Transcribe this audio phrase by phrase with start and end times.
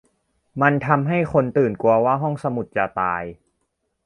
[0.61, 3.23] มันทำให้คนตื่นกลัวว่าห้องสมุดจะตาย